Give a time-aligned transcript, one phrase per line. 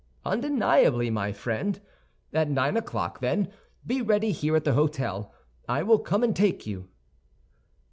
[0.25, 1.79] "Undeniably, my friend.
[2.33, 3.51] At nine o'clock, then,
[3.85, 5.29] be ready here at the hôtel,
[5.69, 6.89] I will come and take you."